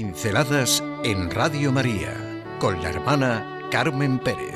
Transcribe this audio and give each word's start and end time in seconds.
Pinceladas 0.00 0.84
en 1.02 1.28
Radio 1.28 1.72
María 1.72 2.14
con 2.60 2.80
la 2.80 2.90
hermana 2.90 3.68
Carmen 3.68 4.20
Pérez. 4.20 4.54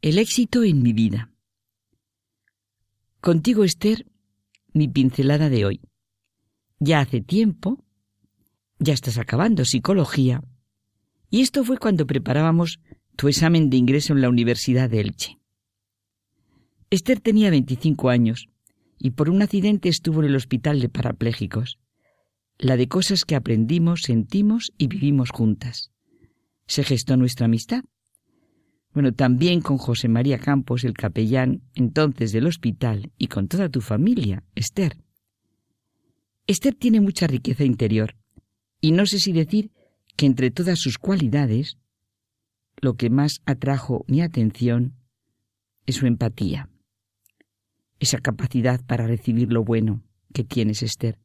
El 0.00 0.16
éxito 0.16 0.64
en 0.64 0.82
mi 0.82 0.94
vida. 0.94 1.34
Contigo, 3.20 3.64
Esther, 3.64 4.06
mi 4.72 4.88
pincelada 4.88 5.50
de 5.50 5.66
hoy. 5.66 5.80
Ya 6.78 7.00
hace 7.00 7.20
tiempo 7.20 7.83
ya 8.78 8.92
estás 8.92 9.18
acabando 9.18 9.64
psicología. 9.64 10.42
Y 11.30 11.40
esto 11.40 11.64
fue 11.64 11.78
cuando 11.78 12.06
preparábamos 12.06 12.80
tu 13.16 13.28
examen 13.28 13.70
de 13.70 13.76
ingreso 13.76 14.12
en 14.12 14.20
la 14.20 14.28
Universidad 14.28 14.90
de 14.90 15.00
Elche. 15.00 15.38
Esther 16.90 17.20
tenía 17.20 17.50
25 17.50 18.08
años 18.08 18.48
y 18.98 19.10
por 19.10 19.30
un 19.30 19.42
accidente 19.42 19.88
estuvo 19.88 20.20
en 20.20 20.28
el 20.28 20.36
hospital 20.36 20.80
de 20.80 20.88
parapléjicos. 20.88 21.78
La 22.58 22.76
de 22.76 22.88
cosas 22.88 23.24
que 23.24 23.34
aprendimos, 23.34 24.02
sentimos 24.02 24.72
y 24.78 24.86
vivimos 24.86 25.30
juntas. 25.30 25.90
Se 26.66 26.84
gestó 26.84 27.16
nuestra 27.16 27.46
amistad. 27.46 27.84
Bueno, 28.92 29.12
también 29.12 29.60
con 29.60 29.76
José 29.76 30.08
María 30.08 30.38
Campos, 30.38 30.84
el 30.84 30.94
capellán 30.94 31.62
entonces 31.74 32.30
del 32.30 32.46
hospital, 32.46 33.10
y 33.18 33.26
con 33.26 33.48
toda 33.48 33.68
tu 33.68 33.80
familia, 33.80 34.44
Esther. 34.54 34.96
Esther 36.46 36.74
tiene 36.76 37.00
mucha 37.00 37.26
riqueza 37.26 37.64
interior 37.64 38.14
y 38.84 38.92
no 38.92 39.06
sé 39.06 39.18
si 39.18 39.32
decir 39.32 39.70
que 40.14 40.26
entre 40.26 40.50
todas 40.50 40.78
sus 40.78 40.98
cualidades, 40.98 41.78
lo 42.82 42.96
que 42.96 43.08
más 43.08 43.40
atrajo 43.46 44.04
mi 44.08 44.20
atención 44.20 44.92
es 45.86 45.94
su 45.94 46.06
empatía, 46.06 46.68
esa 47.98 48.18
capacidad 48.18 48.84
para 48.84 49.06
recibir 49.06 49.50
lo 49.50 49.64
bueno 49.64 50.02
que 50.34 50.44
tienes, 50.44 50.82
Esther. 50.82 51.18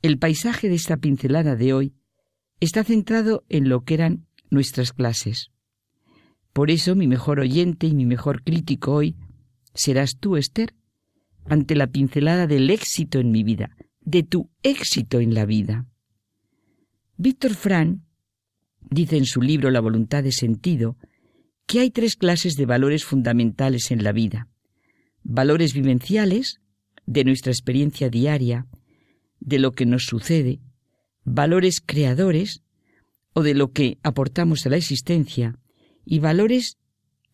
El 0.00 0.20
paisaje 0.20 0.68
de 0.68 0.76
esta 0.76 0.96
pincelada 0.96 1.56
de 1.56 1.72
hoy 1.72 1.92
está 2.60 2.84
centrado 2.84 3.44
en 3.48 3.68
lo 3.68 3.82
que 3.82 3.94
eran 3.94 4.28
nuestras 4.48 4.92
clases. 4.92 5.50
Por 6.52 6.70
eso 6.70 6.94
mi 6.94 7.08
mejor 7.08 7.40
oyente 7.40 7.88
y 7.88 7.96
mi 7.96 8.06
mejor 8.06 8.44
crítico 8.44 8.92
hoy 8.92 9.16
serás 9.74 10.18
tú, 10.18 10.36
Esther, 10.36 10.76
ante 11.46 11.74
la 11.74 11.88
pincelada 11.88 12.46
del 12.46 12.70
éxito 12.70 13.18
en 13.18 13.32
mi 13.32 13.42
vida, 13.42 13.76
de 14.02 14.22
tu 14.22 14.52
éxito 14.62 15.18
en 15.18 15.34
la 15.34 15.46
vida. 15.46 15.89
Víctor 17.22 17.54
Fran 17.54 18.06
dice 18.80 19.18
en 19.18 19.26
su 19.26 19.42
libro 19.42 19.70
La 19.70 19.80
voluntad 19.80 20.24
de 20.24 20.32
sentido 20.32 20.96
que 21.66 21.80
hay 21.80 21.90
tres 21.90 22.16
clases 22.16 22.56
de 22.56 22.64
valores 22.64 23.04
fundamentales 23.04 23.90
en 23.90 24.02
la 24.02 24.12
vida. 24.12 24.48
Valores 25.22 25.74
vivenciales, 25.74 26.62
de 27.04 27.24
nuestra 27.24 27.52
experiencia 27.52 28.08
diaria, 28.08 28.68
de 29.38 29.58
lo 29.58 29.72
que 29.72 29.84
nos 29.84 30.06
sucede, 30.06 30.60
valores 31.22 31.82
creadores, 31.84 32.62
o 33.34 33.42
de 33.42 33.52
lo 33.52 33.70
que 33.70 33.98
aportamos 34.02 34.64
a 34.64 34.70
la 34.70 34.78
existencia, 34.78 35.58
y 36.06 36.20
valores 36.20 36.78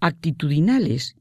actitudinales, 0.00 1.14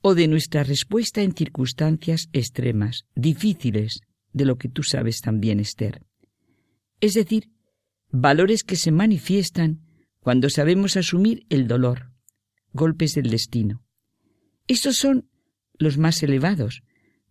o 0.00 0.14
de 0.14 0.26
nuestra 0.26 0.64
respuesta 0.64 1.20
en 1.20 1.36
circunstancias 1.36 2.30
extremas, 2.32 3.04
difíciles, 3.14 4.00
de 4.32 4.46
lo 4.46 4.56
que 4.56 4.70
tú 4.70 4.84
sabes 4.84 5.20
también, 5.20 5.60
Esther. 5.60 6.00
Es 7.02 7.12
decir, 7.12 7.50
valores 8.12 8.64
que 8.64 8.76
se 8.76 8.90
manifiestan 8.90 9.80
cuando 10.20 10.50
sabemos 10.50 10.96
asumir 10.96 11.46
el 11.48 11.66
dolor, 11.66 12.10
golpes 12.72 13.14
del 13.14 13.30
destino. 13.30 13.82
Estos 14.66 14.96
son 14.96 15.28
los 15.78 15.98
más 15.98 16.22
elevados, 16.22 16.82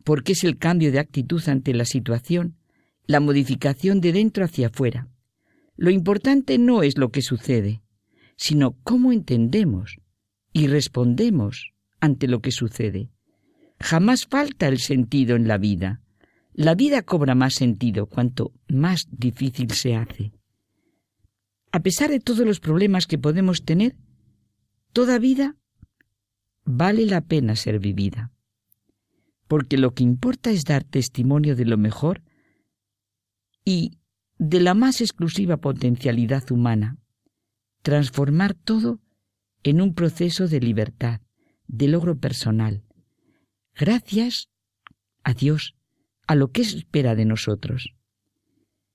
porque 0.04 0.32
es 0.34 0.44
el 0.44 0.58
cambio 0.58 0.92
de 0.92 1.00
actitud 1.00 1.42
ante 1.48 1.74
la 1.74 1.86
situación, 1.86 2.58
la 3.06 3.20
modificación 3.20 4.02
de 4.02 4.14
dentro 4.14 4.44
hacia 4.44 4.68
afuera. 4.68 5.08
Lo 5.76 5.92
importante 5.92 6.58
no 6.58 6.84
es 6.84 6.98
lo 6.98 7.10
que 7.10 7.22
sucede, 7.22 7.82
sino 8.36 8.72
cómo 8.84 9.12
entendemos 9.12 9.98
y 10.52 10.68
respondemos 10.68 11.74
ante 12.00 12.28
lo 12.28 12.42
que 12.42 12.52
sucede. 12.52 13.10
Jamás 13.80 14.26
falta 14.26 14.68
el 14.68 14.80
sentido 14.80 15.36
en 15.36 15.48
la 15.48 15.58
vida. 15.58 16.02
La 16.54 16.76
vida 16.76 17.02
cobra 17.02 17.36
más 17.36 17.54
sentido 17.54 18.08
cuanto 18.08 18.52
más 18.68 19.08
difícil 19.12 19.72
se 19.72 19.96
hace. 19.96 20.34
A 21.72 21.82
pesar 21.82 22.10
de 22.10 22.20
todos 22.20 22.46
los 22.46 22.60
problemas 22.60 23.06
que 23.06 23.18
podemos 23.18 23.64
tener, 23.64 23.96
toda 24.92 25.20
vida 25.20 25.56
vale 26.66 27.06
la 27.06 27.22
pena 27.22 27.56
ser 27.56 27.80
vivida. 27.80 28.32
Porque 29.48 29.78
lo 29.78 29.94
que 29.94 30.04
importa 30.04 30.52
es 30.52 30.64
dar 30.64 30.84
testimonio 30.84 31.56
de 31.56 31.66
lo 31.66 31.78
mejor 31.78 32.24
y 33.66 34.00
de 34.38 34.62
la 34.62 34.74
más 34.74 35.02
exclusiva 35.02 35.58
potencialidad 35.58 36.52
humana, 36.52 36.98
transformar 37.82 38.54
todo 38.54 39.00
en 39.64 39.82
un 39.82 39.94
proceso 39.94 40.48
de 40.48 40.60
libertad, 40.60 41.22
de 41.68 41.88
logro 41.88 42.18
personal, 42.18 42.84
gracias 43.76 44.50
a 45.24 45.34
Dios, 45.34 45.76
a 46.26 46.36
lo 46.36 46.52
que 46.52 46.62
espera 46.62 47.16
de 47.16 47.26
nosotros. 47.26 47.96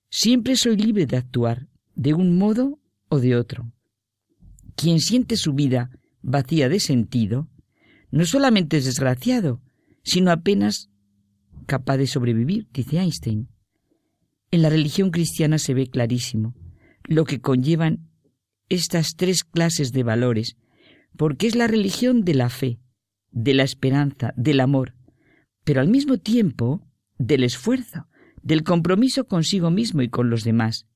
Siempre 0.09 0.55
soy 0.55 0.77
libre 0.77 1.05
de 1.05 1.17
actuar 1.17 1.67
de 1.95 2.13
un 2.13 2.37
modo 2.37 2.79
o 3.09 3.19
de 3.19 3.35
otro. 3.35 3.71
Quien 4.75 4.99
siente 4.99 5.37
su 5.37 5.53
vida 5.53 5.89
vacía 6.21 6.69
de 6.69 6.79
sentido, 6.79 7.49
no 8.11 8.25
solamente 8.25 8.77
es 8.77 8.85
desgraciado, 8.85 9.61
sino 10.03 10.31
apenas 10.31 10.89
capaz 11.65 11.97
de 11.97 12.07
sobrevivir, 12.07 12.67
dice 12.71 12.99
Einstein. 12.99 13.49
En 14.51 14.61
la 14.61 14.69
religión 14.69 15.11
cristiana 15.11 15.57
se 15.57 15.73
ve 15.73 15.87
clarísimo 15.87 16.55
lo 17.07 17.25
que 17.25 17.39
conllevan 17.39 18.09
estas 18.69 19.15
tres 19.15 19.43
clases 19.43 19.91
de 19.91 20.03
valores, 20.03 20.57
porque 21.17 21.47
es 21.47 21.55
la 21.55 21.67
religión 21.67 22.23
de 22.23 22.33
la 22.33 22.49
fe, 22.49 22.79
de 23.31 23.53
la 23.53 23.63
esperanza, 23.63 24.33
del 24.35 24.59
amor, 24.59 24.95
pero 25.63 25.81
al 25.81 25.87
mismo 25.87 26.17
tiempo 26.17 26.87
del 27.17 27.43
esfuerzo, 27.43 28.07
del 28.41 28.63
compromiso 28.63 29.27
consigo 29.27 29.71
mismo 29.71 30.01
y 30.01 30.09
con 30.09 30.29
los 30.29 30.43
demás. 30.43 30.87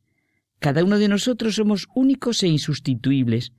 Cada 0.59 0.84
uno 0.84 1.00
de 1.00 1.08
nosotros 1.08 1.56
somos 1.56 1.88
únicos 1.96 2.44
e 2.44 2.47
insustituibles, 2.47 3.53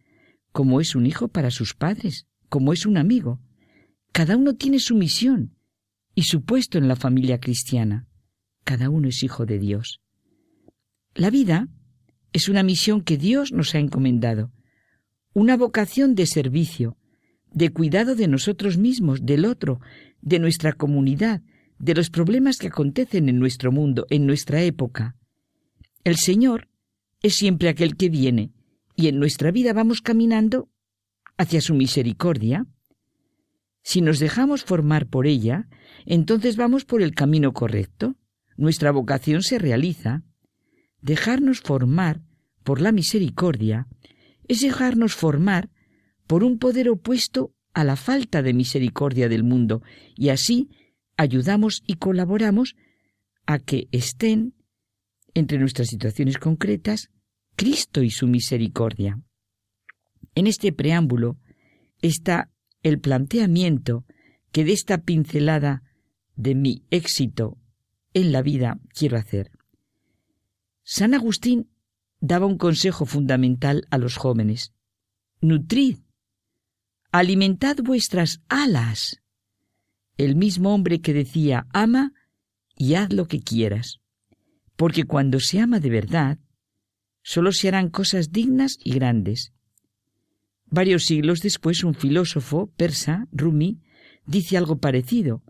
como 0.53 0.81
es 0.81 0.95
un 0.95 1.07
hijo 1.07 1.29
para 1.29 1.51
sus 1.51 1.75
padres, 1.75 2.27
como 2.49 2.73
es 2.73 2.85
un 2.85 2.99
amigo. 2.99 3.41
Cada 4.13 4.37
uno 4.37 4.55
tiene 4.55 4.79
su 4.79 4.95
misión 4.95 5.57
y 6.15 6.25
su 6.25 6.45
puesto 6.45 6.77
en 6.77 6.89
la 6.89 6.97
familia 6.97 7.41
cristiana. 7.41 8.07
Cada 8.65 8.91
uno 8.91 9.09
es 9.09 9.23
hijo 9.23 9.47
de 9.47 9.59
Dios. 9.59 10.01
La 11.15 11.31
vida 11.31 11.69
es 12.33 12.49
una 12.49 12.63
misión 12.63 13.01
que 13.03 13.17
Dios 13.17 13.53
nos 13.53 13.75
ha 13.75 13.79
encomendado, 13.79 14.53
una 15.33 15.57
vocación 15.57 16.15
de 16.15 16.27
servicio, 16.27 16.97
de 17.53 17.71
cuidado 17.71 18.15
de 18.15 18.29
nosotros 18.29 18.79
mismos, 18.79 19.25
del 19.25 19.45
otro, 19.45 19.81
de 20.21 20.39
nuestra 20.39 20.73
comunidad, 20.73 21.43
de 21.79 21.95
los 21.95 22.11
problemas 22.11 22.59
que 22.59 22.69
acontecen 22.69 23.29
en 23.29 23.39
nuestro 23.39 23.73
mundo, 23.73 24.07
en 24.11 24.27
nuestra 24.27 24.63
época. 24.63 25.17
El 26.05 26.17
Señor 26.17 26.70
es 27.23 27.35
siempre 27.35 27.69
aquel 27.69 27.97
que 27.97 28.09
viene 28.09 28.53
y 28.97 29.09
en 29.09 29.19
nuestra 29.19 29.51
vida 29.51 29.73
vamos 29.73 30.01
caminando 30.01 30.69
hacia 31.37 31.61
su 31.61 31.75
misericordia. 31.75 32.67
Si 33.83 34.03
nos 34.03 34.19
dejamos 34.19 34.63
formar 34.63 35.07
por 35.07 35.27
ella, 35.27 35.69
entonces 36.05 36.57
vamos 36.57 36.85
por 36.85 37.01
el 37.03 37.15
camino 37.15 37.53
correcto. 37.53 38.17
Nuestra 38.57 38.91
vocación 38.91 39.43
se 39.43 39.59
realiza. 39.59 40.23
Dejarnos 41.01 41.61
formar 41.61 42.21
por 42.63 42.81
la 42.81 42.93
misericordia 42.93 43.89
es 44.49 44.61
dejarnos 44.61 45.15
formar 45.15 45.71
por 46.27 46.45
un 46.45 46.59
poder 46.59 46.91
opuesto 46.91 47.55
a 47.73 47.85
la 47.85 47.97
falta 47.97 48.43
de 48.43 48.53
misericordia 48.53 49.29
del 49.29 49.45
mundo 49.45 49.83
y 50.15 50.29
así 50.29 50.69
ayudamos 51.17 51.83
y 51.87 51.95
colaboramos 51.95 52.77
a 53.47 53.59
que 53.59 53.89
estén 53.93 54.55
entre 55.35 55.59
nuestras 55.59 55.89
situaciones 55.89 56.39
concretas, 56.39 57.11
Cristo 57.57 58.03
y 58.03 58.11
su 58.11 58.27
misericordia. 58.27 59.21
En 60.35 60.47
este 60.47 60.73
preámbulo 60.73 61.39
está 62.01 62.51
el 62.83 63.01
planteamiento 63.01 64.05
que 64.53 64.65
de 64.65 64.73
esta 64.73 65.03
pincelada 65.03 65.83
de 66.37 66.55
mi 66.55 66.85
éxito 66.91 67.59
en 68.15 68.33
la 68.33 68.43
vida 68.43 68.81
quiero 68.95 69.17
hacer. 69.19 69.51
San 70.83 71.15
Agustín 71.15 71.71
daba 72.21 72.47
un 72.47 72.59
consejo 72.59 73.07
fundamental 73.07 73.87
a 73.91 73.99
los 73.99 74.17
jóvenes. 74.17 74.73
Nutrid, 75.41 75.99
alimentad 77.13 77.77
vuestras 77.83 78.43
alas. 78.49 79.21
El 80.17 80.37
mismo 80.37 80.75
hombre 80.75 81.01
que 81.01 81.15
decía, 81.15 81.67
ama 81.73 82.13
y 82.77 82.95
haz 82.95 83.13
lo 83.13 83.27
que 83.27 83.41
quieras 83.41 84.00
porque 84.81 85.05
cuando 85.05 85.41
se 85.41 85.61
ama 85.61 85.79
de 85.79 85.91
verdad, 85.91 86.39
Solo 87.23 87.53
se 87.53 87.69
harán 87.69 87.91
cosas 87.91 88.33
dignas 88.33 88.79
y 88.83 88.93
grandes. 88.93 89.53
Varios 90.71 91.05
siglos 91.05 91.43
después, 91.43 91.85
un 91.85 91.93
filósofo 91.93 92.73
persa, 92.79 93.29
Rumi, 93.31 93.83
dice 94.25 94.57
algo 94.57 94.79
parecido. 94.79 95.43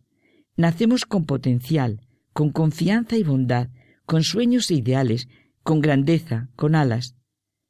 Nacemos 0.56 1.04
con 1.04 1.26
potencial, 1.26 2.00
con 2.32 2.50
confianza 2.50 3.16
y 3.16 3.22
bondad, 3.22 3.68
con 4.04 4.24
sueños 4.24 4.68
e 4.72 4.74
ideales, 4.74 5.28
con 5.62 5.80
grandeza, 5.80 6.48
con 6.56 6.74
alas. 6.74 7.14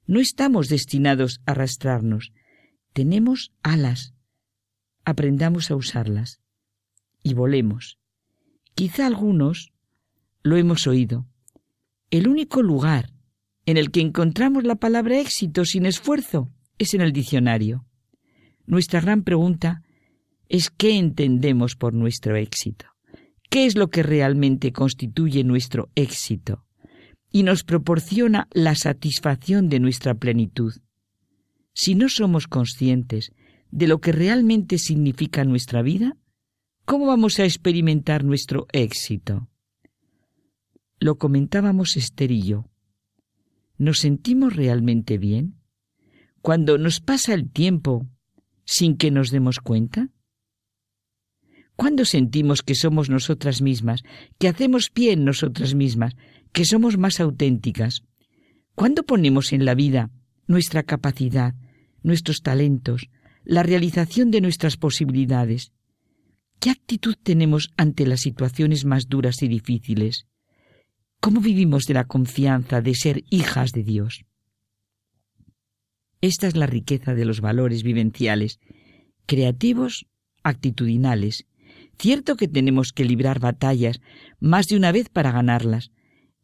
No 0.06 0.18
estamos 0.18 0.70
destinados 0.70 1.42
a 1.44 1.50
arrastrarnos. 1.50 2.32
Tenemos 2.94 3.52
alas. 3.62 4.14
Aprendamos 5.04 5.70
a 5.70 5.76
usarlas. 5.76 6.40
Y 7.22 7.34
volemos. 7.34 7.98
Quizá 8.74 9.06
algunos 9.06 9.74
lo 10.42 10.56
hemos 10.56 10.86
oído. 10.86 11.29
El 12.10 12.26
único 12.26 12.62
lugar 12.62 13.12
en 13.66 13.76
el 13.76 13.92
que 13.92 14.00
encontramos 14.00 14.64
la 14.64 14.74
palabra 14.74 15.20
éxito 15.20 15.64
sin 15.64 15.86
esfuerzo 15.86 16.50
es 16.78 16.94
en 16.94 17.02
el 17.02 17.12
diccionario. 17.12 17.86
Nuestra 18.66 19.00
gran 19.00 19.22
pregunta 19.22 19.82
es 20.48 20.70
qué 20.70 20.96
entendemos 20.96 21.76
por 21.76 21.94
nuestro 21.94 22.34
éxito. 22.34 22.86
¿Qué 23.48 23.66
es 23.66 23.76
lo 23.76 23.90
que 23.90 24.02
realmente 24.02 24.72
constituye 24.72 25.44
nuestro 25.44 25.90
éxito? 25.94 26.64
Y 27.30 27.44
nos 27.44 27.62
proporciona 27.62 28.48
la 28.52 28.74
satisfacción 28.74 29.68
de 29.68 29.78
nuestra 29.78 30.14
plenitud. 30.14 30.72
Si 31.72 31.94
no 31.94 32.08
somos 32.08 32.48
conscientes 32.48 33.32
de 33.70 33.86
lo 33.86 34.00
que 34.00 34.10
realmente 34.10 34.78
significa 34.78 35.44
nuestra 35.44 35.82
vida, 35.82 36.16
¿cómo 36.84 37.06
vamos 37.06 37.38
a 37.38 37.44
experimentar 37.44 38.24
nuestro 38.24 38.66
éxito? 38.72 39.49
Lo 41.02 41.16
comentábamos 41.16 41.96
Esther 41.96 42.30
y 42.30 42.42
yo. 42.42 42.66
¿Nos 43.78 44.00
sentimos 44.00 44.54
realmente 44.54 45.16
bien? 45.16 45.54
Cuando 46.42 46.76
nos 46.76 47.00
pasa 47.00 47.32
el 47.32 47.50
tiempo 47.50 48.06
sin 48.66 48.98
que 48.98 49.10
nos 49.10 49.30
demos 49.30 49.60
cuenta. 49.60 50.10
¿Cuándo 51.74 52.04
sentimos 52.04 52.60
que 52.60 52.74
somos 52.74 53.08
nosotras 53.08 53.62
mismas, 53.62 54.02
que 54.38 54.48
hacemos 54.48 54.90
pie 54.90 55.12
en 55.12 55.24
nosotras 55.24 55.74
mismas, 55.74 56.14
que 56.52 56.66
somos 56.66 56.98
más 56.98 57.18
auténticas? 57.18 58.02
¿Cuándo 58.74 59.02
ponemos 59.04 59.54
en 59.54 59.64
la 59.64 59.74
vida 59.74 60.10
nuestra 60.46 60.82
capacidad, 60.82 61.54
nuestros 62.02 62.42
talentos, 62.42 63.08
la 63.44 63.62
realización 63.62 64.30
de 64.30 64.42
nuestras 64.42 64.76
posibilidades? 64.76 65.72
¿Qué 66.58 66.68
actitud 66.68 67.16
tenemos 67.22 67.70
ante 67.78 68.06
las 68.06 68.20
situaciones 68.20 68.84
más 68.84 69.08
duras 69.08 69.42
y 69.42 69.48
difíciles? 69.48 70.26
¿Cómo 71.20 71.42
vivimos 71.42 71.84
de 71.84 71.92
la 71.92 72.04
confianza 72.04 72.80
de 72.80 72.94
ser 72.94 73.24
hijas 73.28 73.72
de 73.72 73.84
Dios? 73.84 74.24
Esta 76.22 76.46
es 76.46 76.56
la 76.56 76.66
riqueza 76.66 77.14
de 77.14 77.26
los 77.26 77.42
valores 77.42 77.82
vivenciales, 77.82 78.58
creativos, 79.26 80.06
actitudinales. 80.42 81.44
Cierto 81.98 82.36
que 82.36 82.48
tenemos 82.48 82.92
que 82.94 83.04
librar 83.04 83.38
batallas 83.38 84.00
más 84.38 84.68
de 84.68 84.76
una 84.76 84.92
vez 84.92 85.10
para 85.10 85.30
ganarlas. 85.30 85.90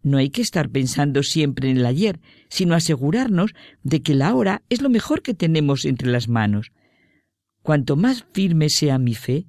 No 0.02 0.18
hay 0.18 0.28
que 0.28 0.42
estar 0.42 0.68
pensando 0.68 1.22
siempre 1.22 1.70
en 1.70 1.78
el 1.78 1.86
ayer, 1.86 2.20
sino 2.50 2.74
asegurarnos 2.74 3.54
de 3.82 4.02
que 4.02 4.14
la 4.14 4.34
hora 4.34 4.62
es 4.68 4.82
lo 4.82 4.90
mejor 4.90 5.22
que 5.22 5.32
tenemos 5.32 5.86
entre 5.86 6.10
las 6.10 6.28
manos. 6.28 6.72
Cuanto 7.62 7.96
más 7.96 8.26
firme 8.34 8.68
sea 8.68 8.98
mi 8.98 9.14
fe, 9.14 9.46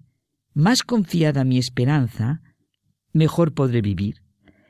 más 0.53 0.83
confiada 0.83 1.43
mi 1.43 1.57
esperanza, 1.57 2.41
mejor 3.11 3.53
podré 3.53 3.81
vivir. 3.81 4.26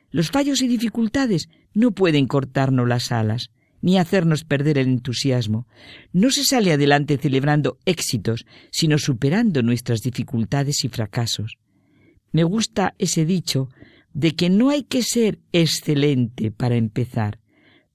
Los 0.09 0.31
fallos 0.31 0.61
y 0.61 0.67
dificultades 0.67 1.49
no 1.73 1.91
pueden 1.91 2.27
cortarnos 2.27 2.87
las 2.87 3.11
alas, 3.11 3.51
ni 3.81 3.97
hacernos 3.97 4.43
perder 4.43 4.77
el 4.77 4.87
entusiasmo. 4.87 5.67
No 6.11 6.31
se 6.31 6.43
sale 6.43 6.71
adelante 6.71 7.17
celebrando 7.17 7.77
éxitos, 7.85 8.45
sino 8.71 8.97
superando 8.97 9.61
nuestras 9.61 10.01
dificultades 10.01 10.83
y 10.83 10.89
fracasos. 10.89 11.57
Me 12.31 12.43
gusta 12.43 12.95
ese 12.97 13.25
dicho 13.25 13.69
de 14.13 14.35
que 14.35 14.49
no 14.49 14.69
hay 14.69 14.83
que 14.83 15.03
ser 15.03 15.39
excelente 15.51 16.51
para 16.51 16.75
empezar, 16.75 17.39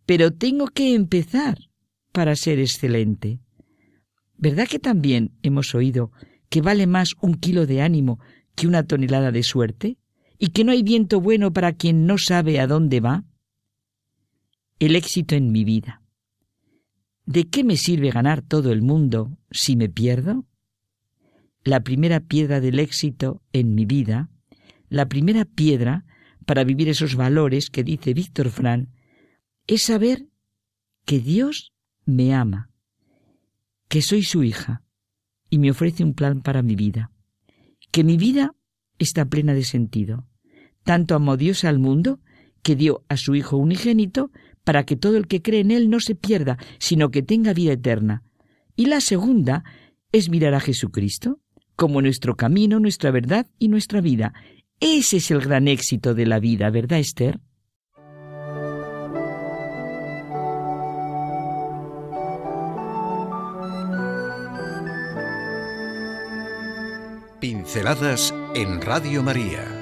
pero 0.07 0.33
tengo 0.33 0.69
que 0.69 0.95
empezar 0.95 1.59
para 2.13 2.37
ser 2.37 2.61
excelente. 2.61 3.41
¿Verdad 4.37 4.69
que 4.69 4.79
también 4.79 5.33
hemos 5.43 5.75
oído 5.75 6.13
que 6.49 6.61
vale 6.61 6.87
más 6.87 7.15
un 7.21 7.35
kilo 7.35 7.67
de 7.67 7.81
ánimo 7.81 8.19
que 8.55 8.67
una 8.67 8.85
tonelada 8.85 9.33
de 9.33 9.43
suerte? 9.43 9.99
¿Y 10.45 10.49
que 10.49 10.65
no 10.65 10.73
hay 10.73 10.83
viento 10.83 11.21
bueno 11.21 11.53
para 11.53 11.73
quien 11.73 12.05
no 12.05 12.19
sabe 12.19 12.59
a 12.59 12.67
dónde 12.67 12.99
va? 12.99 13.23
El 14.81 14.97
éxito 14.97 15.37
en 15.37 15.53
mi 15.53 15.63
vida. 15.63 16.03
¿De 17.25 17.49
qué 17.49 17.63
me 17.63 17.77
sirve 17.77 18.11
ganar 18.11 18.43
todo 18.43 18.73
el 18.73 18.83
mundo 18.83 19.39
si 19.53 19.77
me 19.77 19.89
pierdo? 19.89 20.45
La 21.63 21.85
primera 21.85 22.19
piedra 22.19 22.59
del 22.59 22.81
éxito 22.81 23.41
en 23.53 23.77
mi 23.77 23.87
vida, 23.87 24.31
la 24.89 25.09
primera 25.09 25.45
piedra 25.45 26.05
para 26.45 26.65
vivir 26.65 26.89
esos 26.89 27.15
valores 27.15 27.71
que 27.71 27.85
dice 27.85 28.13
Víctor 28.13 28.51
Fran, 28.51 28.89
es 29.69 29.85
saber 29.85 30.27
que 31.05 31.21
Dios 31.21 31.73
me 32.05 32.35
ama, 32.35 32.69
que 33.87 34.03
soy 34.03 34.25
su 34.25 34.43
hija, 34.43 34.83
y 35.49 35.61
me 35.61 35.71
ofrece 35.71 36.03
un 36.03 36.15
plan 36.15 36.43
para 36.43 36.63
mi 36.63 36.75
vida, 36.75 37.13
que 37.93 38.03
mi 38.03 38.17
vida 38.17 38.57
está 38.99 39.25
plena 39.25 39.55
de 39.55 39.63
sentido. 39.63 40.27
Tanto 40.85 41.15
amó 41.15 41.37
Dios 41.37 41.65
al 41.65 41.79
mundo 41.79 42.21
que 42.63 42.77
dio 42.77 43.05
a 43.09 43.17
su 43.17 43.35
Hijo 43.35 43.57
unigénito 43.57 44.31
para 44.65 44.85
que 44.85 44.97
todo 44.97 45.17
el 45.17 45.27
que 45.27 45.43
cree 45.43 45.61
en 45.61 45.71
Él 45.71 45.91
no 45.91 46.01
se 46.01 46.15
pierda, 46.15 46.59
sino 46.79 47.11
que 47.11 47.23
tenga 47.23 47.53
vida 47.53 47.73
eterna. 47.73 48.23
Y 48.77 48.87
la 48.87 49.01
segunda 49.01 49.65
es 50.13 50.29
mirar 50.29 50.55
a 50.55 50.61
Jesucristo 50.61 51.41
como 51.77 52.01
nuestro 52.01 52.37
camino, 52.37 52.79
nuestra 52.79 53.11
verdad 53.11 53.47
y 53.59 53.69
nuestra 53.69 54.01
vida. 54.01 54.35
Ese 54.79 55.19
es 55.19 55.31
el 55.31 55.41
gran 55.41 55.69
éxito 55.69 56.15
de 56.15 56.27
la 56.27 56.39
vida, 56.39 56.71
¿verdad, 56.71 56.99
Esther? 56.99 57.41
Pinceladas 67.41 68.33
en 68.55 68.81
Radio 68.81 69.25
María 69.25 69.82